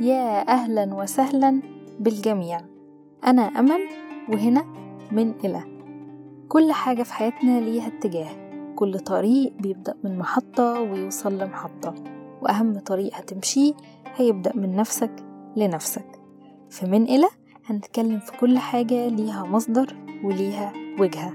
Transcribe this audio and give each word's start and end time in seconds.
يا 0.00 0.48
أهلا 0.48 0.94
وسهلا 0.94 1.62
بالجميع. 1.98 2.60
أنا 3.26 3.42
أمل 3.42 3.80
وهنا 4.28 4.64
من 5.12 5.34
إلى 5.44 5.62
كل 6.48 6.72
حاجة 6.72 7.02
في 7.02 7.12
حياتنا 7.12 7.60
ليها 7.60 7.86
اتجاه. 7.86 8.50
كل 8.76 8.98
طريق 8.98 9.52
بيبدأ 9.52 9.94
من 10.04 10.18
محطة 10.18 10.80
ويوصل 10.80 11.38
لمحطة. 11.38 11.94
وأهم 12.42 12.78
طريق 12.78 13.14
هتمشيه 13.14 13.72
هيبدأ 14.16 14.56
من 14.56 14.76
نفسك 14.76 15.12
لنفسك. 15.56 16.20
فمن 16.70 17.02
إلى 17.02 17.26
هنتكلم 17.66 18.18
في 18.20 18.32
كل 18.38 18.58
حاجة 18.58 19.08
ليها 19.08 19.44
مصدر 19.44 19.96
وليها 20.24 20.72
وجهة. 20.98 21.32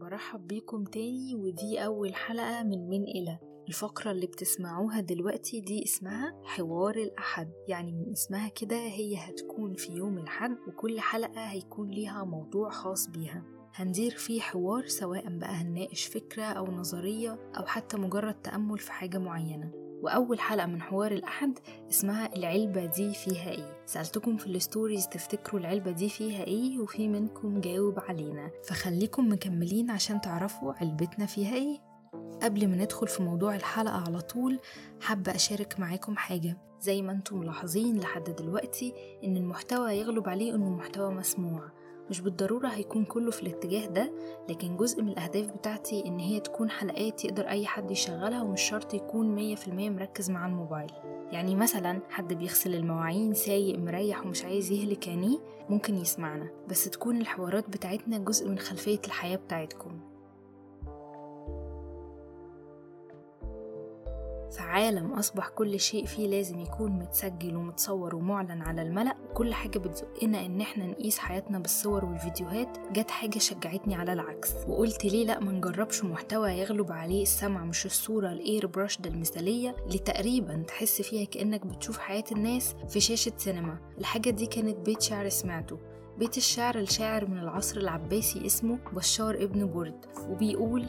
برحب 0.00 0.48
بيكم 0.48 0.84
تاني 0.84 1.34
ودي 1.34 1.84
أول 1.84 2.14
حلقة 2.14 2.62
من 2.62 2.88
من 2.88 3.02
إلى 3.02 3.38
الفقرة 3.68 4.10
اللي 4.10 4.26
بتسمعوها 4.26 5.00
دلوقتي 5.00 5.60
دي 5.60 5.84
اسمها 5.84 6.40
حوار 6.44 6.96
الأحد. 6.96 7.50
يعني 7.68 7.92
من 7.92 8.10
اسمها 8.12 8.48
كده 8.48 8.76
هي 8.76 9.16
هتكون 9.16 9.74
في 9.74 9.92
يوم 9.92 10.18
الحد 10.18 10.56
وكل 10.68 11.00
حلقة 11.00 11.40
هيكون 11.40 11.90
ليها 11.90 12.24
موضوع 12.24 12.70
خاص 12.70 13.08
بيها. 13.08 13.42
هندير 13.74 14.10
فيه 14.10 14.40
حوار 14.40 14.86
سواء 14.86 15.38
بقى 15.38 15.50
هنناقش 15.54 16.04
فكرة 16.06 16.44
أو 16.44 16.66
نظرية 16.66 17.50
أو 17.58 17.66
حتى 17.66 17.96
مجرد 17.96 18.34
تأمل 18.34 18.78
في 18.78 18.92
حاجة 18.92 19.18
معينة. 19.18 19.72
وأول 20.02 20.40
حلقة 20.40 20.66
من 20.66 20.82
حوار 20.82 21.12
الأحد 21.12 21.58
اسمها 21.90 22.36
العلبة 22.36 22.84
دي 22.86 23.14
فيها 23.14 23.50
إيه؟ 23.50 23.82
سألتكم 23.86 24.36
في 24.36 24.46
الستوريز 24.46 25.08
تفتكروا 25.08 25.60
العلبة 25.60 25.90
دي 25.90 26.08
فيها 26.08 26.44
إيه؟ 26.44 26.78
وفي 26.78 27.08
منكم 27.08 27.60
جاوب 27.60 28.00
علينا. 28.00 28.50
فخليكم 28.64 29.32
مكملين 29.32 29.90
عشان 29.90 30.20
تعرفوا 30.20 30.72
علبتنا 30.72 31.26
فيها 31.26 31.54
إيه؟ 31.54 31.93
قبل 32.42 32.68
ما 32.68 32.76
ندخل 32.76 33.08
في 33.08 33.22
موضوع 33.22 33.54
الحلقة 33.54 34.04
على 34.06 34.20
طول 34.20 34.58
حابة 35.00 35.34
أشارك 35.34 35.80
معاكم 35.80 36.16
حاجة. 36.16 36.58
زي 36.80 37.02
ما 37.02 37.12
أنتم 37.12 37.38
ملاحظين 37.38 38.00
لحد 38.00 38.24
دلوقتي 38.24 38.94
إن 39.24 39.36
المحتوى 39.36 39.92
يغلب 39.92 40.28
عليه 40.28 40.54
إنه 40.54 40.70
محتوى 40.70 41.14
مسموع. 41.14 41.70
مش 42.10 42.20
بالضرورة 42.20 42.68
هيكون 42.68 43.04
كله 43.04 43.30
في 43.30 43.42
الاتجاه 43.42 43.86
ده 43.86 44.12
لكن 44.48 44.76
جزء 44.76 45.02
من 45.02 45.08
الأهداف 45.08 45.50
بتاعتي 45.50 46.06
إن 46.06 46.18
هي 46.18 46.40
تكون 46.40 46.70
حلقات 46.70 47.24
يقدر 47.24 47.48
أي 47.48 47.66
حد 47.66 47.90
يشغلها 47.90 48.42
ومش 48.42 48.62
شرط 48.62 48.94
يكون 48.94 49.34
مية 49.34 49.54
في 49.54 49.68
المية 49.68 49.90
مركز 49.90 50.30
مع 50.30 50.46
الموبايل. 50.46 50.92
يعني 51.32 51.56
مثلا 51.56 52.00
حد 52.10 52.32
بيغسل 52.32 52.74
المواعين 52.74 53.34
سايق 53.34 53.78
مريح 53.78 54.26
ومش 54.26 54.44
عايز 54.44 54.70
يهلك 54.70 55.08
عينيه 55.08 55.38
ممكن 55.68 55.96
يسمعنا. 55.96 56.50
بس 56.68 56.84
تكون 56.84 57.20
الحوارات 57.20 57.68
بتاعتنا 57.68 58.18
جزء 58.18 58.48
من 58.48 58.58
خلفية 58.58 59.00
الحياة 59.06 59.36
بتاعتكم. 59.36 60.13
في 64.50 64.60
عالم 64.62 65.12
أصبح 65.12 65.48
كل 65.48 65.80
شيء 65.80 66.04
فيه 66.04 66.26
لازم 66.26 66.58
يكون 66.60 66.90
متسجل 66.92 67.56
ومتصور 67.56 68.14
ومعلن 68.14 68.62
على 68.62 68.82
الملأ 68.82 69.14
وكل 69.30 69.54
حاجة 69.54 69.78
بتزقنا 69.78 70.46
إن 70.46 70.60
إحنا 70.60 70.86
نقيس 70.86 71.18
حياتنا 71.18 71.58
بالصور 71.58 72.04
والفيديوهات 72.04 72.78
جت 72.92 73.10
حاجة 73.10 73.38
شجعتني 73.38 73.94
على 73.94 74.12
العكس. 74.12 74.52
وقلت 74.68 75.04
ليه 75.04 75.26
لأ 75.26 75.40
ما 75.40 75.52
نجربش 75.52 76.04
محتوى 76.04 76.50
يغلب 76.52 76.92
عليه 76.92 77.22
السمع 77.22 77.64
مش 77.64 77.86
الصورة 77.86 78.32
الإير 78.32 78.66
برش 78.66 78.98
ده 79.00 79.10
المثالية 79.10 79.76
اللي 79.86 79.98
تقريبا 79.98 80.62
تحس 80.68 81.02
فيها 81.02 81.24
كأنك 81.24 81.66
بتشوف 81.66 81.98
حياة 81.98 82.24
الناس 82.32 82.74
في 82.88 83.00
شاشة 83.00 83.32
سينما. 83.36 83.78
الحاجة 83.98 84.30
دي 84.30 84.46
كانت 84.46 84.76
بيت 84.76 85.02
شعر 85.02 85.28
سمعته. 85.28 85.78
بيت 86.18 86.36
الشعر 86.36 86.78
الشاعر 86.78 87.26
من 87.26 87.38
العصر 87.38 87.80
العباسي 87.80 88.46
اسمه 88.46 88.78
بشار 88.92 89.34
ابن 89.34 89.72
برد. 89.72 90.06
وبيقول 90.28 90.86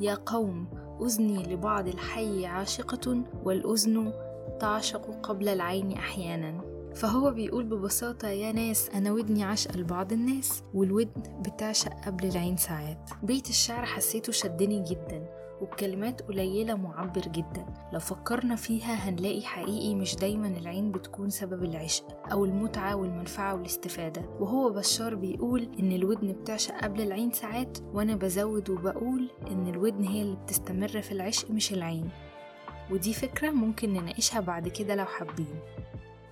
يا 0.00 0.14
قوم 0.14 0.66
أذني 1.02 1.42
لبعض 1.42 1.88
الحي 1.88 2.46
عاشقة 2.46 3.24
والأذن 3.44 4.12
تعشق 4.60 5.20
قبل 5.22 5.48
العين 5.48 5.92
أحيانا. 5.92 6.60
فهو 6.94 7.30
بيقول 7.30 7.64
ببساطة 7.64 8.28
يا 8.28 8.52
ناس 8.52 8.90
أنا 8.90 9.12
ودني 9.12 9.44
عاشقة 9.44 9.76
لبعض 9.76 10.12
الناس 10.12 10.62
والودن 10.74 11.22
بتعشق 11.40 11.92
قبل 12.06 12.26
العين 12.28 12.56
ساعات. 12.56 13.10
بيت 13.22 13.48
الشعر 13.48 13.84
حسيته 13.84 14.32
شدني 14.32 14.82
جدا. 14.82 15.43
وبكلمات 15.60 16.22
قليلة 16.22 16.74
معبر 16.74 17.20
جدا. 17.20 17.66
لو 17.92 18.00
فكرنا 18.00 18.56
فيها 18.56 18.94
هنلاقي 18.94 19.42
حقيقي 19.42 19.94
مش 19.94 20.16
دايما 20.16 20.48
العين 20.48 20.92
بتكون 20.92 21.30
سبب 21.30 21.64
العشق 21.64 22.32
أو 22.32 22.44
المتعة 22.44 22.96
والمنفعة 22.96 23.54
والاستفادة. 23.54 24.22
وهو 24.40 24.70
بشار 24.70 25.14
بيقول 25.14 25.68
إن 25.80 25.92
الودن 25.92 26.32
بتعشق 26.32 26.74
قبل 26.74 27.00
العين 27.00 27.32
ساعات 27.32 27.78
وأنا 27.92 28.16
بزود 28.16 28.70
وبقول 28.70 29.30
إن 29.50 29.68
الودن 29.68 30.04
هي 30.04 30.22
اللي 30.22 30.36
بتستمر 30.36 31.02
في 31.02 31.12
العشق 31.12 31.50
مش 31.50 31.72
العين. 31.72 32.08
ودي 32.90 33.12
فكرة 33.12 33.50
ممكن 33.50 33.92
نناقشها 33.92 34.40
بعد 34.40 34.68
كده 34.68 34.94
لو 34.94 35.04
حابين. 35.04 35.58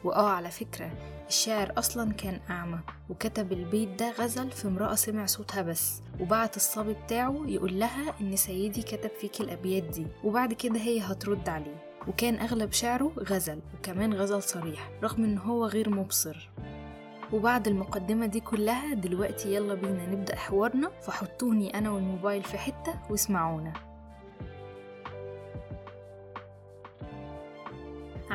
وآه 0.05 0.29
على 0.31 0.51
فكرة 0.51 0.91
الشاعر 1.29 1.73
أصلا 1.79 2.13
كان 2.13 2.41
أعمى 2.51 2.79
وكتب 3.11 3.53
البيت 3.53 3.89
ده 3.89 4.11
غزل 4.11 4.51
في 4.51 4.69
امرأة 4.69 4.95
سمع 4.95 5.27
صوتها 5.27 5.63
بس 5.63 6.03
وبعت 6.21 6.57
الصبي 6.57 6.93
بتاعه 7.05 7.43
يقول 7.47 7.79
لها 7.81 8.15
إن 8.21 8.37
سيدي 8.37 8.83
كتب 8.83 9.11
فيك 9.21 9.41
الأبيات 9.41 9.83
دي 9.83 10.07
وبعد 10.25 10.53
كده 10.53 10.81
هي 10.81 11.01
هترد 11.01 11.49
عليه. 11.49 11.93
وكان 12.09 12.35
أغلب 12.41 12.73
شعره 12.73 13.13
غزل 13.19 13.61
وكمان 13.79 14.15
غزل 14.15 14.43
صريح 14.43 14.91
رغم 15.03 15.25
إن 15.25 15.39
هو 15.39 15.67
غير 15.67 15.91
مبصر. 15.91 16.51
وبعد 17.33 17.69
المقدمة 17.69 18.27
دي 18.27 18.41
كلها 18.41 18.95
دلوقتي 18.95 19.55
يلا 19.55 19.75
بينا 19.75 20.07
نبدأ 20.07 20.37
حوارنا 20.37 20.91
فحطوني 21.03 21.79
أنا 21.79 21.91
والموبايل 21.91 22.43
في 22.43 22.59
حتة 22.59 22.95
واسمعونا. 23.11 23.73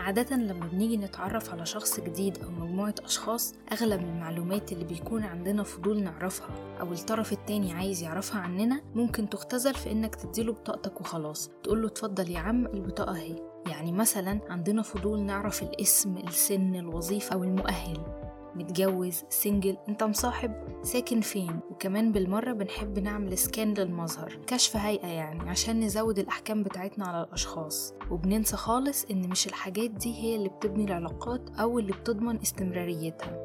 عادة 0.07 0.35
لما 0.35 0.68
بنيجي 0.68 0.97
نتعرف 0.97 1.50
على 1.50 1.66
شخص 1.66 2.00
جديد 2.00 2.38
أو 2.44 2.51
مجموعة 2.51 2.95
أشخاص 3.03 3.56
أغلب 3.72 4.01
المعلومات 4.01 4.72
اللي 4.72 4.85
بيكون 4.85 5.23
عندنا 5.23 5.63
فضول 5.63 6.03
نعرفها 6.03 6.50
أو 6.81 6.94
الطرف 6.94 7.34
التاني 7.34 7.73
عايز 7.73 8.03
يعرفها 8.03 8.41
عننا 8.41 8.81
ممكن 8.96 9.29
تختزل 9.29 9.73
في 9.73 9.91
إنك 9.91 10.16
تديله 10.16 10.53
بطاقتك 10.53 11.01
وخلاص 11.01 11.50
تقوله 11.63 11.88
اتفضل 11.88 12.29
يا 12.31 12.40
عم 12.40 12.66
البطاقة 12.66 13.16
أهي. 13.16 13.35
يعني 13.67 13.91
مثلا 13.91 14.40
عندنا 14.50 14.81
فضول 14.81 15.22
نعرف 15.22 15.63
الاسم 15.63 16.17
السن 16.17 16.75
الوظيفة 16.75 17.35
أو 17.35 17.44
المؤهل. 17.44 18.26
متجوز 18.57 19.23
سنجل 19.29 19.78
انت 19.90 20.03
مصاحب 20.03 20.53
ساكن 20.84 21.22
فين؟ 21.22 21.59
وكمان 21.72 22.12
بالمرة 22.12 22.53
بنحب 22.53 23.00
نعمل 23.00 23.38
سكان 23.38 23.73
للمظهر 23.73 24.40
كشف 24.47 24.75
هيئة 24.75 25.07
يعني 25.07 25.50
عشان 25.50 25.79
نزود 25.79 26.19
الأحكام 26.19 26.63
بتاعتنا 26.63 27.07
على 27.07 27.23
الأشخاص. 27.23 27.94
وبننسى 28.12 28.57
خالص 28.57 29.06
إن 29.12 29.29
مش 29.29 29.47
الحاجات 29.47 29.90
دي 29.90 30.16
هي 30.16 30.35
اللي 30.35 30.50
بتبني 30.50 30.84
العلاقات 30.84 31.50
أو 31.59 31.79
اللي 31.79 31.91
بتضمن 31.94 32.41
استمراريتها. 32.41 33.38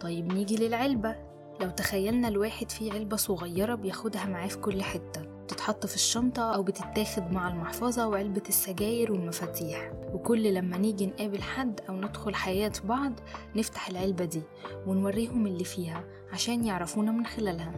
طيب 0.00 0.32
نيجي 0.32 0.56
للعلبة. 0.56 1.16
لو 1.60 1.70
تخيلنا 1.70 2.28
الواحد 2.28 2.70
فيه 2.70 2.92
علبة 2.92 3.16
صغيرة 3.16 3.74
بياخدها 3.74 4.26
معاه 4.26 4.48
في 4.48 4.58
كل 4.58 4.82
حتة. 4.82 5.33
بتتحط 5.64 5.86
في 5.86 5.94
الشنطة 5.94 6.54
أو 6.54 6.62
بتتاخد 6.62 7.32
مع 7.32 7.48
المحفظة 7.48 8.08
وعلبة 8.08 8.42
السجاير 8.48 9.12
والمفاتيح. 9.12 9.92
وكل 10.12 10.54
لما 10.54 10.76
نيجي 10.76 11.06
نقابل 11.06 11.42
حد 11.42 11.80
أو 11.88 11.94
ندخل 11.94 12.34
حياة 12.34 12.72
بعض 12.84 13.12
نفتح 13.56 13.88
العلبة 13.88 14.24
دي 14.24 14.42
ونوريهم 14.86 15.46
اللي 15.46 15.64
فيها 15.64 16.04
عشان 16.32 16.64
يعرفونا 16.64 17.10
من 17.12 17.26
خلالها. 17.26 17.72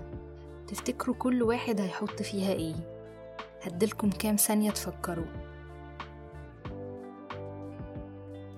تفتكروا 0.69 1.17
كل 1.17 1.43
واحد 1.43 1.81
هيحط 1.81 2.23
فيها 2.23 2.53
إيه؟ 2.53 2.75
هديلكم 3.63 4.11
كام 4.11 4.37
ثانية 4.37 4.71
تفكروا. 4.71 5.46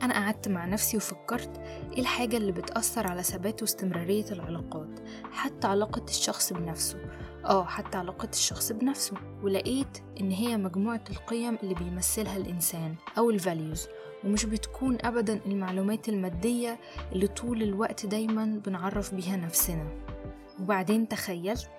أنا 0.03 0.15
قعدت 0.15 0.49
مع 0.49 0.65
نفسي 0.67 0.97
وفكرت 0.97 1.59
إيه 1.93 2.01
الحاجة 2.01 2.37
اللي 2.37 2.53
بتأثر 2.53 3.07
على 3.07 3.23
ثبات 3.23 3.63
واستمرارية 3.63 4.25
العلاقات 4.31 5.01
حتى 5.33 5.67
علاقة 5.67 6.05
الشخص 6.09 6.53
بنفسه. 6.53 6.99
آه 7.45 7.65
حتى 7.65 7.99
علاقة 7.99 8.29
الشخص 8.33 8.73
بنفسه. 8.73 9.17
ولقيت 9.43 9.99
إن 10.21 10.31
هي 10.31 10.57
مجموعة 10.57 11.05
القيم 11.11 11.59
اللي 11.63 11.75
بيمثلها 11.75 12.37
الإنسان 12.37 12.95
أو 13.19 13.31
الفاليوز 13.31 13.89
ومش 14.25 14.45
بتكون 14.45 14.99
أبدا 15.01 15.41
المعلومات 15.47 16.09
المادية 16.09 16.79
اللي 17.13 17.27
طول 17.27 17.63
الوقت 17.63 18.07
دايما 18.07 18.45
بنعرف 18.67 19.15
بيها 19.15 19.37
نفسنا. 19.37 19.87
وبعدين 20.61 21.09
تخيلت 21.09 21.71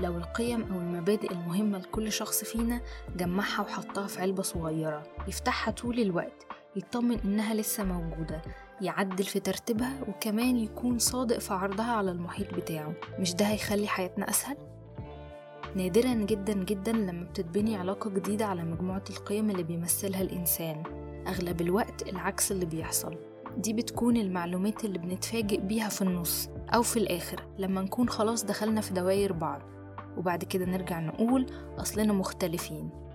لو 0.00 0.16
القيم 0.16 0.72
أو 0.72 0.78
المبادئ 0.80 1.32
المهمة 1.32 1.78
لكل 1.78 2.12
شخص 2.12 2.44
فينا 2.44 2.80
جمعها 3.16 3.60
وحطها 3.62 4.06
في 4.06 4.20
علبة 4.20 4.42
صغيرة 4.42 5.02
يفتحها 5.28 5.72
طول 5.72 6.00
الوقت. 6.00 6.46
يطمن 6.76 7.18
إنها 7.24 7.54
لسه 7.54 7.84
موجودة 7.84 8.42
يعدل 8.80 9.24
في 9.24 9.40
ترتيبها 9.40 9.92
وكمان 10.08 10.56
يكون 10.56 10.98
صادق 10.98 11.38
في 11.38 11.54
عرضها 11.54 11.92
على 11.92 12.10
المحيط 12.10 12.54
بتاعه. 12.54 12.92
مش 13.18 13.34
ده 13.34 13.44
هيخلي 13.44 13.86
حياتنا 13.86 14.30
أسهل؟ 14.30 14.56
نادرا 15.76 16.14
جدا 16.14 16.52
جدا 16.52 16.92
لما 16.92 17.24
بتتبني 17.24 17.76
علاقة 17.76 18.10
جديدة 18.10 18.46
على 18.46 18.62
مجموعة 18.62 19.04
القيم 19.10 19.50
اللي 19.50 19.62
بيمثلها 19.62 20.22
الإنسان. 20.22 20.82
أغلب 21.28 21.60
الوقت 21.60 22.08
العكس 22.08 22.52
اللي 22.52 22.66
بيحصل. 22.66 23.16
دي 23.56 23.72
بتكون 23.72 24.16
المعلومات 24.16 24.84
اللي 24.84 24.98
بنتفاجئ 24.98 25.60
بيها 25.60 25.88
في 25.88 26.02
النص 26.02 26.48
أو 26.74 26.82
في 26.82 26.96
الآخر 26.96 27.46
لما 27.58 27.82
نكون 27.82 28.08
خلاص 28.08 28.44
دخلنا 28.44 28.80
في 28.80 28.94
دواير 28.94 29.32
بعض. 29.32 29.62
وبعد 30.16 30.44
كده 30.44 30.64
نرجع 30.64 31.00
نقول 31.00 31.46
أصلنا 31.78 32.12
مختلفين. 32.12 33.05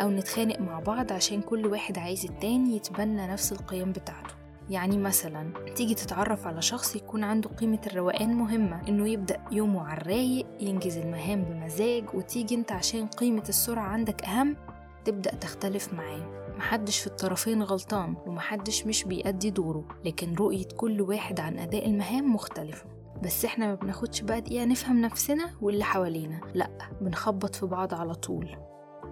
أو 0.00 0.10
نتخانق 0.10 0.60
مع 0.60 0.80
بعض 0.80 1.12
عشان 1.12 1.42
كل 1.42 1.66
واحد 1.66 1.98
عايز 1.98 2.24
التاني 2.24 2.76
يتبنى 2.76 3.26
نفس 3.26 3.52
القيم 3.52 3.92
بتاعته. 3.92 4.34
يعني 4.70 4.98
مثلا 4.98 5.52
تيجي 5.76 5.94
تتعرف 5.94 6.46
على 6.46 6.62
شخص 6.62 6.96
يكون 6.96 7.24
عنده 7.24 7.50
قيمة 7.50 7.78
الروقان 7.86 8.34
مهمة 8.34 8.88
إنه 8.88 9.08
يبدأ 9.08 9.44
يومه 9.52 9.82
على 9.82 10.00
الرايق 10.00 10.46
ينجز 10.60 10.96
المهام 10.98 11.42
بمزاج 11.42 12.04
وتيجي 12.14 12.54
أنت 12.54 12.72
عشان 12.72 13.06
قيمة 13.06 13.44
السرعة 13.48 13.84
عندك 13.88 14.24
أهم 14.24 14.56
تبدأ 15.04 15.34
تختلف 15.34 15.92
معاه. 15.92 16.52
محدش 16.56 16.98
في 16.98 17.06
الطرفين 17.06 17.62
غلطان 17.62 18.14
ومحدش 18.26 18.86
مش 18.86 19.04
بيأدي 19.04 19.50
دوره 19.50 19.84
لكن 20.04 20.34
رؤية 20.34 20.68
كل 20.76 21.00
واحد 21.00 21.40
عن 21.40 21.58
أداء 21.58 21.86
المهام 21.86 22.34
مختلفة. 22.34 22.84
بس 23.22 23.44
إحنا 23.44 23.66
ما 23.66 23.74
بناخدش 23.74 24.20
بقى 24.20 24.40
دقيقة 24.40 24.64
نفهم 24.64 25.00
نفسنا 25.00 25.50
واللي 25.60 25.84
حوالينا 25.84 26.40
لأ 26.54 26.70
بنخبط 27.00 27.54
في 27.54 27.66
بعض 27.66 27.94
على 27.94 28.14
طول. 28.14 28.56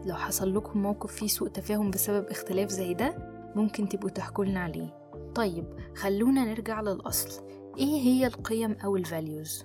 لو 0.05 0.15
حصل 0.15 0.55
لكم 0.57 0.83
موقف 0.83 1.13
فيه 1.13 1.27
سوء 1.27 1.49
تفاهم 1.49 1.91
بسبب 1.91 2.27
اختلاف 2.27 2.69
زي 2.71 2.95
ده 2.95 3.15
ممكن 3.57 3.89
تبقوا 3.89 4.11
تحكولنا 4.11 4.61
عليه. 4.61 4.95
طيب 5.35 5.65
خلونا 5.97 6.45
نرجع 6.45 6.81
للأصل. 6.81 7.45
إيه 7.79 8.01
هي 8.01 8.27
القيم 8.27 8.73
أو 8.85 8.97
الفاليوز؟ 8.97 9.65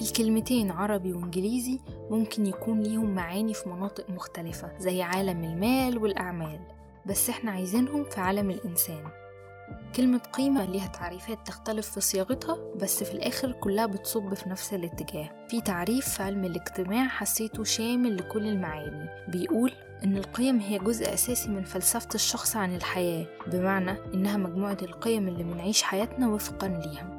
الكلمتين 0.00 0.70
عربي 0.70 1.12
وإنجليزي 1.12 1.78
ممكن 2.10 2.46
يكون 2.46 2.80
ليهم 2.80 3.14
معاني 3.14 3.54
في 3.54 3.68
مناطق 3.68 4.10
مختلفة 4.10 4.78
زي 4.78 5.02
عالم 5.02 5.44
المال 5.44 5.98
والأعمال 5.98 6.60
بس 7.06 7.30
إحنا 7.30 7.50
عايزينهم 7.50 8.04
في 8.04 8.20
عالم 8.20 8.50
الإنسان. 8.50 9.04
كلمة 9.96 10.18
قيمة 10.18 10.64
ليها 10.64 10.86
تعريفات 10.86 11.38
تختلف 11.46 11.90
في 11.90 12.00
صياغتها 12.00 12.58
بس 12.76 13.04
في 13.04 13.12
الآخر 13.14 13.52
كلها 13.52 13.86
بتصب 13.86 14.34
في 14.34 14.48
نفس 14.48 14.74
الاتجاه. 14.74 15.30
في 15.48 15.60
تعريف 15.60 16.08
في 16.08 16.22
علم 16.22 16.44
الاجتماع 16.44 17.08
حسيته 17.08 17.64
شامل 17.64 18.16
لكل 18.16 18.46
المعاني. 18.46 19.08
بيقول 19.28 19.72
إن 20.04 20.16
القيم 20.16 20.58
هي 20.60 20.78
جزء 20.78 21.14
أساسي 21.14 21.48
من 21.48 21.64
فلسفة 21.64 22.08
الشخص 22.14 22.56
عن 22.56 22.74
الحياة 22.76 23.26
بمعنى 23.46 23.96
إنها 24.14 24.36
مجموعة 24.36 24.78
القيم 24.82 25.28
اللي 25.28 25.44
بنعيش 25.44 25.82
حياتنا 25.82 26.28
وفقا 26.28 26.68
ليها. 26.68 27.16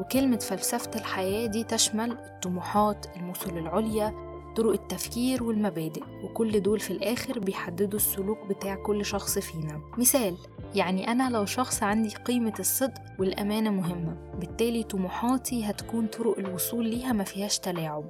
وكلمة 0.00 0.38
فلسفة 0.38 0.90
الحياة 0.94 1.46
دي 1.46 1.64
تشمل 1.64 2.12
الطموحات 2.12 3.06
المثل 3.16 3.58
العليا 3.58 4.23
طرق 4.56 4.72
التفكير 4.72 5.42
والمبادئ 5.42 6.02
وكل 6.24 6.62
دول 6.62 6.80
في 6.80 6.90
الآخر 6.90 7.38
بيحددوا 7.38 7.98
السلوك 7.98 8.38
بتاع 8.46 8.74
كل 8.74 9.04
شخص 9.04 9.38
فينا. 9.38 9.80
مثال 9.98 10.36
يعني 10.74 11.08
أنا 11.12 11.30
لو 11.30 11.44
شخص 11.44 11.82
عندي 11.82 12.08
قيمة 12.08 12.54
الصدق 12.58 13.00
والأمانة 13.18 13.70
مهمة 13.70 14.16
بالتالي 14.40 14.82
طموحاتي 14.82 15.64
هتكون 15.64 16.06
طرق 16.06 16.38
الوصول 16.38 16.86
ليها 16.86 17.12
ما 17.12 17.24
فيهاش 17.24 17.58
تلاعب. 17.58 18.04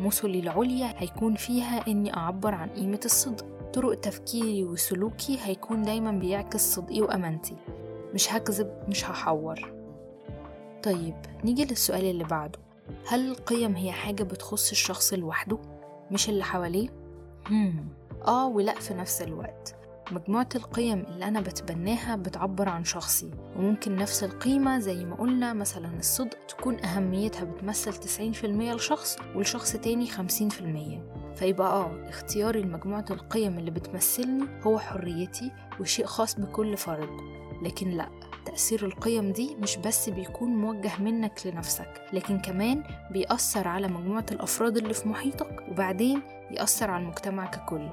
مثلي 0.00 0.40
العليا 0.40 0.94
هيكون 0.96 1.34
فيها 1.34 1.86
إني 1.88 2.16
أعبر 2.16 2.54
عن 2.54 2.68
قيمة 2.68 3.00
الصدق. 3.04 3.46
طرق 3.72 3.94
تفكيري 4.00 4.64
وسلوكي 4.64 5.38
هيكون 5.42 5.82
دايما 5.82 6.10
بيعكس 6.10 6.74
صدقي 6.74 7.00
وأمانتي. 7.00 7.56
مش 8.14 8.32
هكذب 8.32 8.70
مش 8.88 9.04
هحور. 9.04 9.72
طيب 10.82 11.14
نيجي 11.44 11.64
للسؤال 11.64 12.04
اللي 12.04 12.24
بعده. 12.24 12.58
هل 13.08 13.30
القيم 13.30 13.76
هي 13.76 13.92
حاجة 13.92 14.22
بتخص 14.22 14.70
الشخص 14.70 15.14
لوحده؟ 15.14 15.58
مش 16.10 16.28
اللي 16.28 16.44
حواليه؟ 16.44 16.88
هم. 17.50 17.88
آه 18.26 18.46
ولا 18.46 18.74
في 18.74 18.94
نفس 18.94 19.22
الوقت 19.22 19.74
مجموعة 20.12 20.48
القيم 20.54 20.98
اللي 21.08 21.24
أنا 21.28 21.40
بتبناها 21.40 22.16
بتعبر 22.16 22.68
عن 22.68 22.84
شخصي 22.84 23.30
وممكن 23.56 23.96
نفس 23.96 24.24
القيمة 24.24 24.78
زي 24.78 25.04
ما 25.04 25.16
قلنا 25.16 25.52
مثلا 25.52 25.98
الصدق 25.98 26.46
تكون 26.48 26.84
أهميتها 26.84 27.44
بتمثل 27.44 27.92
90% 28.40 28.44
لشخص 28.44 29.16
ولشخص 29.34 29.72
تاني 29.72 30.06
50% 30.06 30.12
فيبقى 31.36 31.72
آه 31.72 32.08
اختياري 32.08 32.62
لمجموعة 32.62 33.04
القيم 33.10 33.58
اللي 33.58 33.70
بتمثلني 33.70 34.44
هو 34.62 34.78
حريتي 34.78 35.52
وشيء 35.80 36.06
خاص 36.06 36.40
بكل 36.40 36.76
فرد 36.76 37.08
لكن 37.62 37.90
لأ 37.90 38.08
تأثير 38.58 38.86
القيم 38.86 39.32
دي 39.32 39.56
مش 39.56 39.76
بس 39.76 40.08
بيكون 40.08 40.50
موجه 40.50 41.02
منك 41.02 41.40
لنفسك 41.46 42.02
لكن 42.12 42.38
كمان 42.38 42.82
بيأثر 43.10 43.68
على 43.68 43.88
مجموعة 43.88 44.26
الأفراد 44.32 44.76
اللي 44.76 44.94
في 44.94 45.08
محيطك 45.08 45.64
وبعدين 45.70 46.22
يأثر 46.50 46.90
على 46.90 47.02
المجتمع 47.02 47.46
ككل. 47.46 47.88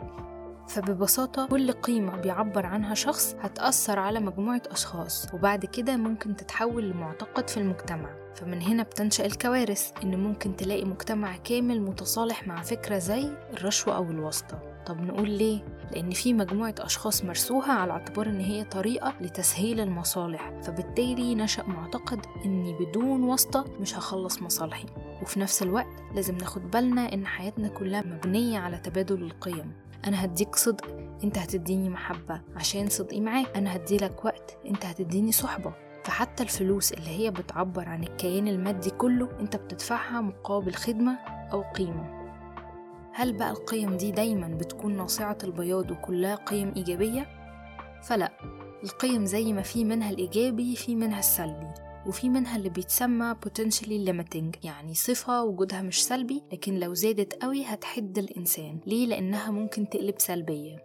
فببساطة 0.68 1.48
كل 1.48 1.72
قيمة 1.72 2.18
بيعبر 2.18 2.66
عنها 2.66 2.94
شخص 2.94 3.36
هتأثر 3.42 4.00
على 4.00 4.20
مجموعة 4.20 4.62
أشخاص 4.72 5.28
وبعد 5.34 5.66
كده 5.66 5.98
ممكن 5.98 6.36
تتحول 6.36 6.90
لمعتقد 6.90 7.50
في 7.50 7.58
المجتمع. 7.58 8.10
فمن 8.36 8.62
هنا 8.62 8.84
بتنشأ 8.84 9.26
الكوارث 9.26 9.92
إن 10.04 10.20
ممكن 10.20 10.56
تلاقي 10.56 10.86
مجتمع 10.86 11.38
كامل 11.38 11.82
متصالح 11.82 12.48
مع 12.48 12.62
فكرة 12.62 12.98
زي 12.98 13.30
الرشوة 13.54 13.96
أو 13.96 14.04
الواسطة. 14.04 14.75
طب 14.86 15.02
نقول 15.02 15.30
ليه؟ 15.30 15.60
لأن 15.92 16.12
في 16.12 16.34
مجموعة 16.34 16.76
أشخاص 16.80 17.24
مرسوها 17.26 17.74
على 17.74 17.92
اعتبار 17.92 18.28
إن 18.28 18.40
هي 18.40 18.64
طريقة 18.64 19.14
لتسهيل 19.22 19.80
المصالح 19.80 20.52
فبالتالي 20.64 21.36
نشأ 21.36 21.64
معتقد 21.64 22.26
إني 22.46 22.74
بدون 22.74 23.24
واسطة 23.24 23.66
مش 23.80 23.98
هخلص 23.98 24.42
مصالحي. 24.42 24.86
وفي 25.22 25.40
نفس 25.40 25.64
الوقت 25.64 26.04
لازم 26.16 26.38
ناخد 26.38 26.72
بالنا 26.72 27.14
إن 27.14 27.26
حياتنا 27.26 27.68
كلها 27.68 28.02
مبنية 28.02 28.60
على 28.60 28.78
تبادل 28.78 29.24
القيم. 29.24 29.72
أنا 30.08 30.26
هديك 30.26 30.56
صدق 30.56 30.86
أنت 31.24 31.38
هتديني 31.38 31.90
محبة 31.90 32.42
عشان 32.56 32.90
صدقي 32.90 33.22
معاك. 33.22 33.58
أنا 33.58 33.76
هديلك 33.76 34.26
وقت 34.26 34.58
أنت 34.66 34.86
هتديني 34.86 35.32
صحبة. 35.32 35.74
فحتى 36.04 36.44
الفلوس 36.44 36.94
اللي 36.94 37.10
هي 37.10 37.32
بتعبر 37.32 37.90
عن 37.90 38.04
الكيان 38.04 38.48
المادي 38.48 38.90
كله 38.90 39.30
أنت 39.40 39.56
بتدفعها 39.56 40.22
مقابل 40.22 40.74
خدمة 40.74 41.18
أو 41.54 41.62
قيمة. 41.62 42.25
هل 43.18 43.34
بقى 43.34 43.52
القيم 43.52 43.98
دي 43.98 44.12
دايما 44.12 44.48
بتكون 44.48 44.98
ناصعة 44.98 45.38
البياض 45.44 45.92
وكلها 45.92 46.36
قيم 46.36 46.74
إيجابية؟ 46.76 47.28
فلا 48.04 48.32
القيم 48.84 49.26
زي 49.26 49.54
ما 49.54 49.62
في 49.62 49.84
منها 49.84 50.10
الإيجابي 50.10 50.76
في 50.76 50.96
منها 50.96 51.20
السلبي 51.20 51.68
وفي 52.08 52.30
منها 52.30 52.58
اللي 52.58 52.70
بيتسمى 52.70 53.36
potentially 53.46 54.08
limiting 54.10 54.60
يعني 54.66 54.94
صفة 54.94 55.44
وجودها 55.44 55.82
مش 55.82 56.04
سلبي 56.06 56.44
لكن 56.52 56.80
لو 56.80 56.94
زادت 56.94 57.44
قوي 57.44 57.64
هتحد 57.66 58.18
الإنسان 58.18 58.80
ليه؟ 58.88 59.08
لأنها 59.08 59.52
ممكن 59.52 59.90
تقلب 59.90 60.16
سلبية 60.18 60.76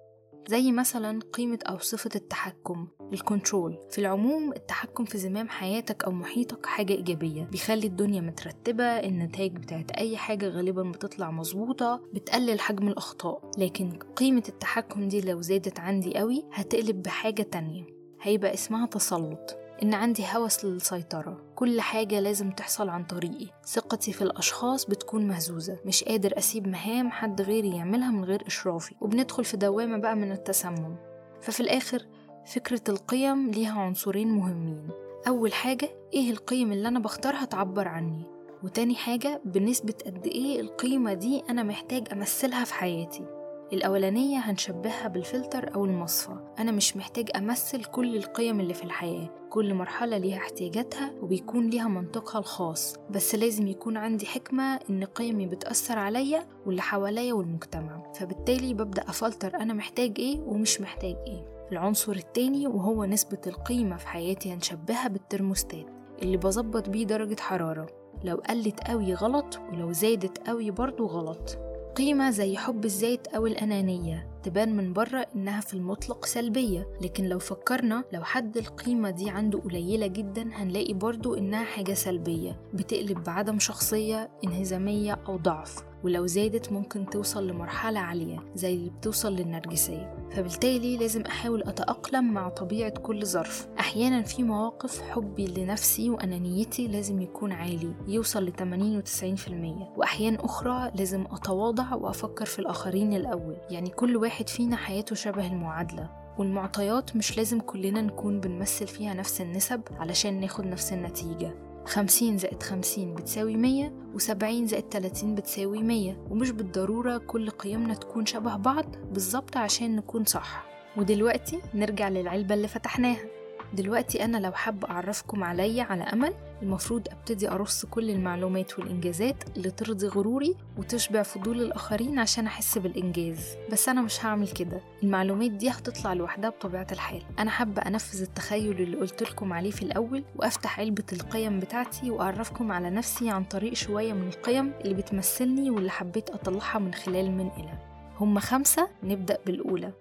زي 0.50 0.72
مثلا 0.72 1.20
قيمة 1.32 1.58
أو 1.68 1.78
صفة 1.78 2.10
التحكم 2.14 2.86
الكنترول. 3.12 3.78
في 3.90 3.98
العموم 3.98 4.52
التحكم 4.52 5.04
في 5.04 5.18
زمام 5.18 5.48
حياتك 5.48 6.04
أو 6.04 6.10
محيطك 6.10 6.66
حاجة 6.66 6.92
إيجابية. 6.92 7.42
بيخلي 7.42 7.86
الدنيا 7.86 8.20
مترتبة 8.20 8.84
النتائج 8.84 9.56
بتاعت 9.56 9.90
أي 9.90 10.16
حاجة 10.16 10.48
غالبا 10.48 10.82
بتطلع 10.82 11.30
مظبوطة 11.30 12.00
بتقلل 12.14 12.60
حجم 12.60 12.88
الأخطاء. 12.88 13.50
لكن 13.58 13.98
قيمة 14.16 14.42
التحكم 14.48 15.08
دي 15.08 15.20
لو 15.20 15.40
زادت 15.40 15.80
عندي 15.80 16.14
قوي 16.18 16.44
هتقلب 16.52 17.02
بحاجة 17.02 17.42
تانية. 17.42 17.84
هيبقى 18.22 18.54
اسمها 18.54 18.86
تسلط. 18.86 19.56
إن 19.82 19.94
عندي 19.94 20.24
هوس 20.34 20.64
للسيطرة. 20.64 21.40
كل 21.56 21.80
حاجة 21.80 22.20
لازم 22.20 22.50
تحصل 22.50 22.88
عن 22.88 23.04
طريقي. 23.04 23.46
ثقتي 23.66 24.12
في 24.12 24.22
الأشخاص 24.22 24.86
بتكون 24.86 25.28
مهزوزة. 25.28 25.78
مش 25.86 26.04
قادر 26.04 26.38
أسيب 26.38 26.68
مهام 26.68 27.10
حد 27.10 27.42
غيري 27.42 27.76
يعملها 27.76 28.10
من 28.10 28.24
غير 28.24 28.46
إشرافي. 28.46 28.94
وبندخل 29.00 29.44
في 29.44 29.56
دوامة 29.56 29.98
بقى 29.98 30.16
من 30.16 30.32
التسمم. 30.32 30.96
ففي 31.42 31.60
الآخر 31.60 32.06
فكرة 32.46 32.82
القيم 32.88 33.50
ليها 33.50 33.80
عنصرين 33.80 34.28
مهمين. 34.28 34.88
أول 35.28 35.52
حاجة 35.52 35.88
إيه 36.14 36.30
القيم 36.30 36.72
اللي 36.72 36.88
أنا 36.88 36.98
بختارها 36.98 37.44
تعبر 37.44 37.88
عني؟ 37.88 38.22
وتاني 38.62 38.94
حاجة 38.94 39.40
بنسبة 39.44 39.94
قد 40.06 40.26
إيه 40.26 40.60
القيمة 40.60 41.14
دي 41.14 41.42
أنا 41.50 41.62
محتاج 41.62 42.08
أمثلها 42.12 42.64
في 42.64 42.74
حياتي؟ 42.74 43.39
الأولانية 43.72 44.38
هنشبهها 44.38 45.08
بالفلتر 45.08 45.74
أو 45.74 45.84
المصفى. 45.84 46.36
أنا 46.58 46.72
مش 46.72 46.96
محتاج 46.96 47.30
أمثل 47.36 47.84
كل 47.84 48.16
القيم 48.16 48.60
اللي 48.60 48.74
في 48.74 48.84
الحياة. 48.84 49.28
كل 49.50 49.74
مرحلة 49.74 50.18
ليها 50.18 50.36
احتياجاتها 50.36 51.12
وبيكون 51.22 51.70
ليها 51.70 51.88
منطقها 51.88 52.38
الخاص. 52.38 52.96
بس 53.10 53.34
لازم 53.34 53.66
يكون 53.66 53.96
عندي 53.96 54.26
حكمة 54.26 54.80
إن 54.90 55.04
قيمي 55.04 55.46
بتأثر 55.46 55.98
عليا 55.98 56.46
واللي 56.66 56.82
حواليا 56.82 57.32
والمجتمع. 57.32 58.12
فبالتالي 58.14 58.74
ببدأ 58.74 59.02
أفلتر 59.02 59.54
أنا 59.54 59.74
محتاج 59.74 60.14
إيه 60.18 60.40
ومش 60.40 60.80
محتاج 60.80 61.16
إيه. 61.26 61.44
العنصر 61.72 62.12
التاني 62.12 62.66
وهو 62.66 63.04
نسبة 63.04 63.40
القيمة 63.46 63.96
في 63.96 64.08
حياتي 64.08 64.52
هنشبهها 64.52 65.08
بالترموستات. 65.08 65.86
اللي 66.22 66.36
بظبط 66.36 66.88
بيه 66.88 67.06
درجة 67.06 67.40
حرارة. 67.40 67.86
لو 68.24 68.36
قلت 68.36 68.80
قوي 68.80 69.14
غلط 69.14 69.60
ولو 69.72 69.92
زادت 69.92 70.48
قوي 70.48 70.70
برضو 70.70 71.06
غلط. 71.06 71.58
قيمة 71.96 72.30
زي 72.30 72.56
حب 72.56 72.84
الذات 72.84 73.26
أو 73.26 73.46
الأنانية. 73.46 74.30
تبان 74.42 74.76
من 74.76 74.92
بره 74.92 75.26
إنها 75.36 75.60
في 75.60 75.74
المطلق 75.74 76.24
سلبية 76.26 76.88
لكن 77.02 77.24
لو 77.24 77.38
فكرنا 77.38 78.04
لو 78.12 78.24
حد 78.24 78.56
القيمة 78.56 79.10
دي 79.10 79.30
عنده 79.30 79.58
قليلة 79.58 80.06
جدا 80.06 80.48
هنلاقي 80.52 80.94
برضو 80.94 81.34
إنها 81.34 81.64
حاجة 81.64 81.92
سلبية. 81.92 82.60
بتقلب 82.74 83.24
بعدم 83.24 83.58
شخصية 83.58 84.30
انهزامية 84.44 85.12
أو 85.28 85.36
ضعف. 85.36 85.89
ولو 86.04 86.26
زادت 86.26 86.72
ممكن 86.72 87.06
توصل 87.06 87.46
لمرحلة 87.46 88.00
عالية 88.00 88.38
زي 88.54 88.74
اللي 88.74 88.90
بتوصل 88.90 89.32
للنرجسية. 89.32 90.14
فبالتالي 90.30 90.96
لازم 90.96 91.22
أحاول 91.22 91.62
أتأقلم 91.62 92.32
مع 92.32 92.48
طبيعة 92.48 92.90
كل 92.90 93.26
ظرف. 93.26 93.68
أحيانا 93.80 94.22
في 94.22 94.42
مواقف 94.42 95.00
حبي 95.00 95.46
لنفسي 95.46 96.10
وأنانيتي 96.10 96.88
لازم 96.88 97.20
يكون 97.22 97.52
عالي 97.52 97.94
يوصل 98.08 98.44
ل 98.44 98.52
80 98.52 98.96
و 98.96 99.00
90% 99.00 99.98
وأحيان 99.98 100.34
أخرى 100.34 100.90
لازم 100.94 101.24
أتواضع 101.30 101.94
وأفكر 101.94 102.44
في 102.44 102.58
الآخرين 102.58 103.14
الأول. 103.14 103.56
يعني 103.70 103.90
كل 103.90 104.16
واحد 104.16 104.48
فينا 104.48 104.76
حياته 104.76 105.14
شبه 105.14 105.46
المعادلة. 105.46 106.20
والمعطيات 106.38 107.16
مش 107.16 107.36
لازم 107.36 107.60
كلنا 107.60 108.00
نكون 108.00 108.40
بنمثل 108.40 108.86
فيها 108.86 109.14
نفس 109.14 109.40
النسب 109.40 109.80
علشان 109.98 110.40
ناخد 110.40 110.66
نفس 110.66 110.92
النتيجة. 110.92 111.69
خمسين 111.84 112.38
زائد 112.38 112.62
خمسين 112.62 113.14
بتساوي 113.14 113.56
مية 113.56 113.92
وسبعين 114.14 114.66
زائد 114.66 114.82
تلاتين 114.82 115.34
بتساوي 115.34 115.82
مية. 115.82 116.26
ومش 116.30 116.50
بالضرورة 116.50 117.18
كل 117.18 117.50
قيمنا 117.50 117.94
تكون 117.94 118.26
شبه 118.26 118.56
بعض 118.56 118.84
بالظبط 119.12 119.56
عشان 119.56 119.96
نكون 119.96 120.24
صح. 120.24 120.64
ودلوقتي 120.96 121.60
نرجع 121.74 122.08
للعلبة 122.08 122.54
اللي 122.54 122.68
فتحناها. 122.68 123.24
دلوقتي 123.72 124.24
أنا 124.24 124.38
لو 124.38 124.52
حابة 124.52 124.90
أعرفكم 124.90 125.44
عليا 125.44 125.82
على 125.82 126.02
أمل 126.02 126.34
المفروض 126.62 127.08
أبتدي 127.08 127.50
أرص 127.50 127.86
كل 127.86 128.10
المعلومات 128.10 128.78
والإنجازات 128.78 129.36
اللي 129.56 129.70
ترضي 129.70 130.06
غروري 130.06 130.56
وتشبع 130.78 131.22
فضول 131.22 131.60
الآخرين 131.62 132.18
عشان 132.18 132.46
أحس 132.46 132.78
بالإنجاز. 132.78 133.56
بس 133.72 133.88
أنا 133.88 134.02
مش 134.02 134.24
هعمل 134.24 134.48
كده. 134.48 134.80
المعلومات 135.02 135.50
دي 135.50 135.70
هتطلع 135.70 136.12
لوحدها 136.12 136.50
بطبيعة 136.50 136.86
الحال. 136.92 137.22
أنا 137.38 137.50
حابة 137.50 137.82
أنفذ 137.82 138.22
التخيل 138.22 138.80
اللي 138.82 138.96
قلت 138.96 139.22
لكم 139.22 139.52
عليه 139.52 139.70
في 139.70 139.82
الأول 139.82 140.24
وأفتح 140.36 140.80
علبة 140.80 141.04
القيم 141.12 141.60
بتاعتي 141.60 142.10
وأعرفكم 142.10 142.72
على 142.72 142.90
نفسي 142.90 143.30
عن 143.30 143.44
طريق 143.44 143.74
شوية 143.74 144.12
من 144.12 144.28
القيم 144.28 144.72
اللي 144.80 144.94
بتمثلني 144.94 145.70
واللي 145.70 145.90
حبيت 145.90 146.30
أطلعها 146.30 146.78
من 146.78 146.94
خلال 146.94 147.30
من 147.30 147.50
إلى 147.56 147.78
هم 148.18 148.38
خمسة 148.38 148.88
نبدأ 149.02 149.38
بالأولى. 149.46 149.92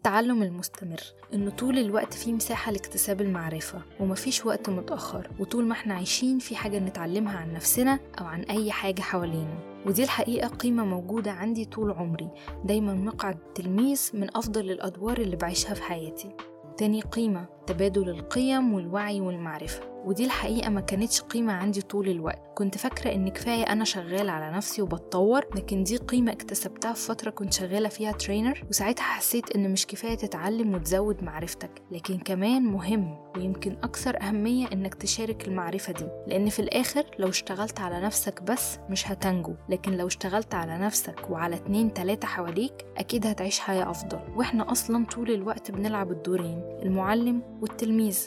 التعلم 0.00 0.42
المستمر 0.42 1.00
إنه 1.34 1.50
طول 1.50 1.78
الوقت 1.78 2.14
في 2.14 2.32
مساحة 2.32 2.72
لاكتساب 2.72 3.20
المعرفة 3.20 3.82
ومفيش 4.00 4.46
وقت 4.46 4.70
متأخر 4.70 5.30
وطول 5.38 5.64
ما 5.64 5.72
إحنا 5.72 5.94
عايشين 5.94 6.38
في 6.38 6.56
حاجة 6.56 6.78
نتعلمها 6.78 7.36
عن 7.38 7.52
نفسنا 7.52 7.98
أو 8.20 8.24
عن 8.24 8.40
أي 8.42 8.72
حاجة 8.72 9.00
حوالينا. 9.00 9.82
ودي 9.86 10.04
الحقيقة 10.04 10.48
قيمة 10.48 10.84
موجودة 10.84 11.32
عندي 11.32 11.64
طول 11.64 11.90
عمري 11.90 12.30
دايما 12.64 12.94
مقعد 12.94 13.38
تلميذ 13.54 14.10
من 14.14 14.36
أفضل 14.36 14.70
الأدوار 14.70 15.18
اللي 15.18 15.36
بعيشها 15.36 15.74
في 15.74 15.82
حياتي. 15.82 16.34
تاني 16.76 17.00
قيمة 17.00 17.46
تبادل 17.70 18.08
القيم 18.10 18.74
والوعي 18.74 19.20
والمعرفة 19.20 19.80
ودي 20.04 20.24
الحقيقة 20.24 20.70
ما 20.70 20.80
كانتش 20.80 21.20
قيمة 21.20 21.52
عندي 21.52 21.82
طول 21.82 22.08
الوقت. 22.08 22.42
كنت 22.54 22.78
فاكرة 22.78 23.14
إن 23.14 23.28
كفاية 23.28 23.62
أنا 23.62 23.84
شغالة 23.84 24.32
على 24.32 24.56
نفسي 24.56 24.82
وبتطور 24.82 25.44
لكن 25.56 25.82
دي 25.82 25.96
قيمة 25.96 26.32
اكتسبتها 26.32 26.92
في 26.92 27.00
فترة 27.06 27.30
كنت 27.30 27.52
شغالة 27.52 27.88
فيها 27.88 28.12
ترينر 28.12 28.64
وساعتها 28.68 29.02
حسيت 29.02 29.56
إن 29.56 29.72
مش 29.72 29.86
كفاية 29.86 30.14
تتعلم 30.14 30.74
وتزود 30.74 31.22
معرفتك 31.24 31.82
لكن 31.90 32.18
كمان 32.18 32.62
مهم 32.62 33.18
ويمكن 33.36 33.76
أكثر 33.82 34.22
أهمية 34.22 34.66
إنك 34.72 34.94
تشارك 34.94 35.48
المعرفة 35.48 35.92
دي. 35.92 36.06
لأن 36.26 36.48
في 36.48 36.58
الآخر 36.62 37.04
لو 37.18 37.28
اشتغلت 37.28 37.80
على 37.80 38.00
نفسك 38.00 38.42
بس 38.42 38.78
مش 38.90 39.10
هتنجو 39.10 39.54
لكن 39.68 39.96
لو 39.96 40.06
اشتغلت 40.06 40.54
على 40.54 40.78
نفسك 40.78 41.30
وعلى 41.30 41.56
اتنين 41.56 41.92
تلاتة 41.94 42.28
حواليك 42.28 42.72
أكيد 42.96 43.26
هتعيش 43.26 43.60
حياة 43.60 43.90
أفضل. 43.90 44.20
وإحنا 44.36 44.72
أصلا 44.72 45.06
طول 45.06 45.30
الوقت 45.30 45.70
بنلعب 45.70 46.10
الدورين 46.10 46.62
المعلم 46.82 47.42
والتلميذ 47.60 48.18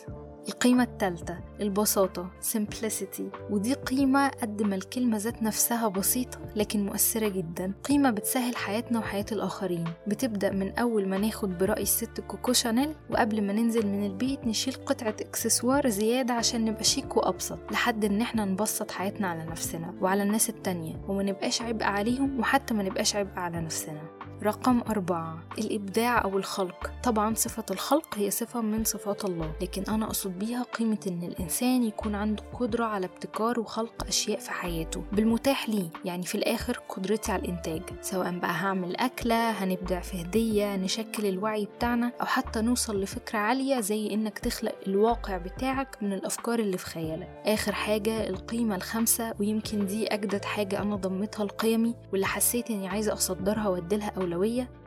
القيمة 0.48 0.84
التالتة 0.84 1.38
البساطة 1.62 2.30
simplicity. 2.54 3.24
ودي 3.50 3.74
قيمة 3.74 4.28
قد 4.28 4.62
ما 4.62 4.76
الكلمة 4.76 5.18
ذات 5.18 5.44
نفسها 5.44 5.88
بسيطة 5.88 6.40
لكن 6.56 6.86
مؤثرة 6.86 7.28
جدا. 7.28 7.74
قيمة 7.84 8.10
بتسهل 8.12 8.56
حياتنا 8.56 9.00
وحياة 9.00 9.26
الآخرين. 9.32 9.84
بتبدأ 10.08 10.52
من 10.52 10.72
أول 10.72 11.08
ما 11.08 11.18
ناخد 11.18 11.58
برأي 11.58 11.82
الست 11.82 12.22
كوكو 12.22 12.54
شانيل 12.54 12.96
وقبل 13.10 13.42
ما 13.42 13.54
ننزل 13.54 13.88
من 13.88 14.06
البيت 14.06 14.48
نشيل 14.48 14.74
قطعة 14.74 15.16
إكسسوار 15.22 15.90
زيادة 15.90 16.34
عشان 16.34 16.66
نبقى 16.66 16.84
شيك 16.84 17.18
وأبسط 17.18 17.60
لحد 17.72 18.06
إن 18.06 18.22
إحنا 18.22 18.46
نبسط 18.46 18.92
حياتنا 18.92 19.28
على 19.28 19.46
نفسنا 19.46 19.94
وعلى 20.02 20.24
الناس 20.24 20.50
التانية 20.50 21.02
وما 21.08 21.24
نبقاش 21.24 21.62
عبء 21.62 21.84
عليهم 21.84 22.40
وحتى 22.40 22.74
ما 22.74 22.84
نبقاش 22.84 23.16
عبء 23.16 23.40
على 23.40 23.62
نفسنا. 23.62 24.02
رقم 24.44 24.82
أربعة 24.90 25.40
الإبداع 25.58 26.24
أو 26.24 26.38
الخلق. 26.38 26.92
طبعا 27.04 27.34
صفة 27.36 27.64
الخلق 27.72 28.18
هي 28.18 28.32
صفة 28.32 28.62
من 28.62 28.84
صفات 28.84 29.26
الله 29.26 29.52
لكن 29.62 29.84
أنا 29.84 30.06
أقصد 30.06 30.40
بيها 30.40 30.64
قيمة 30.64 30.98
إن 31.08 31.24
الإنسان 31.24 31.84
يكون 31.84 32.16
عنده 32.16 32.44
قدرة 32.60 32.86
على 32.86 33.06
ابتكار 33.06 33.60
وخلق 33.60 34.04
أشياء 34.08 34.40
في 34.40 34.52
حياته. 34.52 35.04
بالمتاح 35.12 35.70
ليه 35.70 35.90
يعني 36.06 36.24
في 36.24 36.36
الآخر 36.36 36.80
قدرتي 36.90 37.32
على 37.32 37.42
الإنتاج. 37.42 37.82
سواء 38.02 38.40
بقى 38.40 38.52
هعمل 38.52 38.96
أكلة 38.96 39.52
هنبدع 39.52 40.00
في 40.00 40.22
هدية 40.22 40.76
نشكل 40.76 41.26
الوعي 41.26 41.66
بتاعنا 41.66 42.12
أو 42.22 42.26
حتى 42.26 42.62
نوصل 42.62 43.02
لفكرة 43.02 43.40
عالية 43.40 43.80
زي 43.80 44.14
إنك 44.14 44.40
تخلق 44.40 44.76
الواقع 44.88 45.38
بتاعك 45.38 45.98
من 46.02 46.14
الأفكار 46.14 46.60
اللي 46.60 46.78
في 46.78 46.86
خيالك. 46.86 47.30
آخر 47.46 47.72
حاجة 47.72 48.30
القيمة 48.30 48.76
الخامسة 48.76 49.34
ويمكن 49.40 49.86
دي 49.86 50.08
أجدد 50.08 50.46
حاجة 50.46 50.82
أنا 50.82 50.96
ضمتها 50.96 51.46
لقيمي 51.46 51.96
واللي 52.12 52.26
حسيت 52.26 52.72
إني 52.72 52.88
عايزة 52.88 53.14
أصدرها 53.14 53.68
وأديلها 53.68 54.12
أولوية 54.18 54.33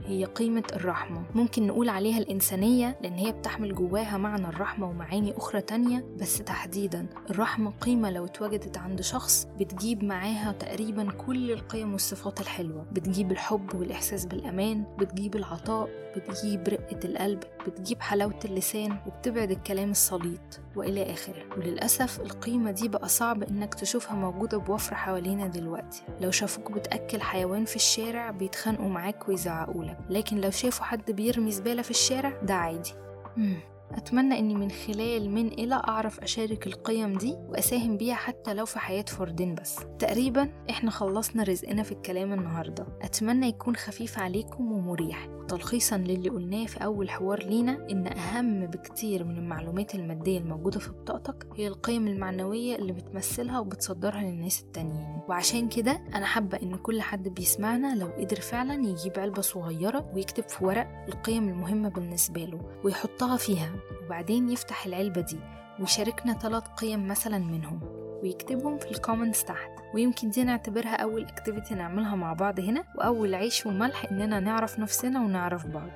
هي 0.07 0.25
قيمة 0.25 0.63
الرحمة. 0.73 1.23
ممكن 1.35 1.67
نقول 1.67 1.89
عليها 1.89 2.19
الإنسانية 2.19 2.99
لأن 3.03 3.13
هي 3.13 3.33
بتحمل 3.33 3.75
جواها 3.75 4.17
معنى 4.19 4.47
الرحمة 4.49 4.89
ومعاني 4.91 5.37
أخرى 5.37 5.61
تانية 5.61 6.05
بس 6.21 6.39
تحديدا 6.39 7.07
الرحمة 7.31 7.71
قيمة 7.81 8.11
لو 8.11 8.25
اتوجدت 8.25 8.79
عند 8.79 9.01
شخص 9.01 9.49
بتجيب 9.61 10.05
معاها 10.05 10.53
تقريبا 10.53 11.11
كل 11.27 11.51
القيم 11.51 11.93
والصفات 11.93 12.41
الحلوة. 12.41 12.87
بتجيب 12.93 13.33
الحب 13.33 13.75
والإحساس 13.75 14.27
بالأمان 14.27 14.85
بتجيب 14.99 15.37
العطاء 15.37 15.89
بتجيب 16.17 16.69
رقة 16.69 16.99
القلب 17.05 17.43
بتجيب 17.67 18.01
حلاوة 18.03 18.39
اللسان 18.45 18.97
وبتبعد 19.07 19.51
الكلام 19.51 19.91
السليط 19.91 20.61
وإلى 20.77 21.13
آخره. 21.13 21.45
وللأسف 21.57 22.21
القيمة 22.21 22.71
دي 22.71 22.89
بقى 22.89 23.09
صعب 23.09 23.43
إنك 23.43 23.75
تشوفها 23.75 24.15
موجودة 24.17 24.59
بوفر 24.59 24.95
حوالينا 24.95 25.47
دلوقتي. 25.47 26.03
لو 26.21 26.31
شافوك 26.31 26.73
بتأكل 26.73 27.21
حيوان 27.21 27.65
في 27.65 27.77
الشارع 27.77 28.31
بيتخانقوا 28.31 28.89
معاك 28.89 29.29
ويزعقولك 29.29 29.99
لكن 30.11 30.41
لو 30.41 30.51
شافوا 30.51 30.85
حد 30.85 31.11
بيرمي 31.11 31.51
زبالة 31.51 31.83
في 31.83 31.91
الشارع 31.91 32.41
ده 32.43 32.55
عادي. 32.55 32.93
مم. 33.37 33.57
أتمنى 33.91 34.39
إني 34.39 34.55
من 34.55 34.71
خلال 34.71 35.31
من 35.31 35.47
إلى 35.49 35.75
أعرف 35.75 36.21
أشارك 36.21 36.67
القيم 36.67 37.19
دي 37.19 37.33
وأساهم 37.49 37.97
بيها 37.97 38.15
حتى 38.15 38.55
لو 38.55 38.65
في 38.67 38.79
حياة 38.79 39.03
فردين 39.09 39.55
بس. 39.55 39.77
تقريبا 39.99 40.49
إحنا 40.71 40.91
خلصنا 40.91 41.43
رزقنا 41.43 41.83
في 41.83 41.93
الكلام 41.93 42.33
النهاردة. 42.33 42.87
أتمنى 43.03 43.49
يكون 43.49 43.77
خفيف 43.77 44.19
عليكم 44.19 44.73
ومريح. 44.73 45.29
تلخيصا 45.49 45.97
للي 45.97 46.29
قلناه 46.29 46.67
في 46.67 46.85
أول 46.85 47.11
حوار 47.11 47.43
لينا 47.43 47.87
إن 47.91 48.07
أهم 48.07 48.67
بكتير 48.67 49.25
من 49.25 49.39
المعلومات 49.39 49.95
المادية 49.95 50.39
الموجودة 50.39 50.79
في 50.81 50.91
بطاقتك 50.91 51.47
هي 51.57 51.67
القيم 51.69 52.07
المعنوية 52.07 52.77
اللي 52.77 52.93
بتمثلها 52.93 53.59
وبتصدرها 53.61 54.23
للناس 54.23 54.61
التانيين. 54.63 55.21
وعشان 55.29 55.69
كده 55.69 56.01
أنا 56.15 56.27
حابة 56.27 56.59
إن 56.63 56.77
كل 56.77 57.03
حد 57.03 57.29
بيسمعنا 57.29 57.95
لو 57.95 58.07
قدر 58.07 58.41
فعلا 58.41 58.75
يجيب 58.89 59.13
علبة 59.19 59.43
صغيرة 59.43 60.11
ويكتب 60.15 60.49
في 60.49 60.65
ورق 60.65 61.05
القيم 61.09 61.49
المهمة 61.49 61.89
بالنسبة 61.89 62.45
له 62.45 62.61
ويحطها 62.85 63.37
فيها 63.37 63.71
وبعدين 64.05 64.49
يفتح 64.49 64.87
العلبة 64.87 65.21
دي 65.21 65.39
ويشاركنا 65.81 66.33
ثلاث 66.33 66.63
قيم 66.63 67.09
مثلا 67.09 67.39
منهم. 67.39 68.06
ويكتبهم 68.23 68.79
في 68.79 68.91
ال 68.91 68.97
comments 68.97 69.45
تحت. 69.45 69.71
ويمكن 69.95 70.31
دي 70.31 70.45
نعتبرها 70.45 70.97
أول 70.97 71.23
activity 71.25 71.75
نعملها 71.75 72.17
مع 72.17 72.33
بعض 72.33 72.61
هنا 72.61 72.85
وأول 72.95 73.35
عيش 73.35 73.67
وملح 73.67 74.05
إننا 74.13 74.41
نعرف 74.41 74.79
نفسنا 74.79 75.21
ونعرف 75.21 75.67
بعض. 75.67 75.89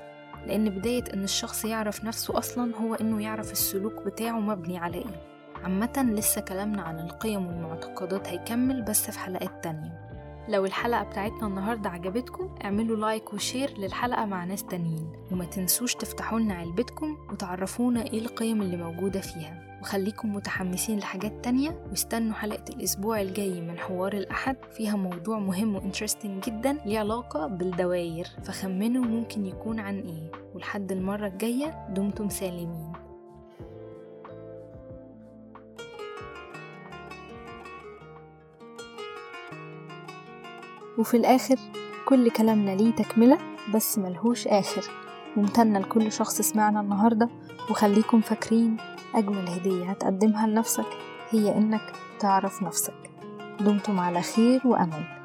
لأن 0.46 0.70
بداية 0.70 1.04
إن 1.14 1.24
الشخص 1.24 1.64
يعرف 1.64 2.04
نفسه 2.04 2.38
أصلا 2.38 2.76
هو 2.76 2.94
إنه 2.94 3.22
يعرف 3.22 3.52
السلوك 3.52 4.02
بتاعه 4.02 4.40
مبني 4.40 4.78
على 4.78 4.98
إيه. 4.98 5.30
عامة 5.62 6.06
لسه 6.14 6.40
كلامنا 6.40 6.82
عن 6.82 6.98
القيم 7.00 7.46
والمعتقدات 7.46 8.28
هيكمل 8.28 8.82
بس 8.82 9.10
في 9.10 9.18
حلقات 9.18 9.64
تانية. 9.64 10.10
لو 10.50 10.64
الحلقة 10.64 11.02
بتاعتنا 11.02 11.46
النهاردة 11.46 11.90
عجبتكم 11.90 12.48
اعملوا 12.64 12.96
like 12.96 13.32
و 13.32 13.40
share 13.40 13.78
للحلقة 13.78 14.24
مع 14.24 14.44
ناس 14.44 14.64
تانيين. 14.64 15.12
وما 15.32 15.44
تنسوش 15.44 15.94
تفتحوا 15.94 16.40
لنا 16.40 16.54
علبتكم 16.54 17.16
وتعرفونا 17.32 18.02
إيه 18.02 18.18
القيم 18.18 18.62
اللي 18.62 18.76
موجودة 18.76 19.20
فيها. 19.20 19.78
وخليكم 19.82 20.34
متحمسين 20.34 20.98
لحاجات 20.98 21.44
تانية 21.44 21.86
واستنوا 21.90 22.34
حلقة 22.34 22.64
الأسبوع 22.68 23.20
الجاي 23.20 23.60
من 23.60 23.78
حوار 23.78 24.12
الأحد. 24.12 24.56
فيها 24.76 24.96
موضوع 24.96 25.38
مهم 25.38 25.74
و 25.74 25.80
interesting 25.80 26.44
جدا 26.44 26.72
ليه 26.86 26.98
علاقة 26.98 27.46
بالدواير 27.46 28.26
فخمنوا 28.42 29.04
ممكن 29.04 29.46
يكون 29.46 29.80
عن 29.80 29.98
إيه. 30.00 30.30
ولحد 30.54 30.92
المرة 30.92 31.26
الجاية 31.26 31.86
دمتم 31.90 32.28
سالمين. 32.28 32.92
وفي 41.00 41.16
الآخر 41.16 41.56
كل 42.08 42.30
كلامنا 42.30 42.70
ليه 42.70 42.90
تكملة 42.90 43.38
بس 43.74 43.98
ملهوش 43.98 44.46
آخر. 44.48 44.84
ممتنة 45.36 45.78
لكل 45.78 46.12
شخص 46.12 46.40
سمعنا 46.42 46.80
النهاردة 46.80 47.28
وخليكم 47.70 48.20
فاكرين 48.20 48.76
أجمل 49.14 49.48
هدية 49.48 49.84
هتقدمها 49.90 50.46
لنفسك 50.46 50.86
هي 51.30 51.56
إنك 51.56 51.92
تعرف 52.18 52.62
نفسك. 52.62 53.10
دمتم 53.60 54.00
على 54.00 54.22
خير 54.22 54.60
وأمل 54.64 55.19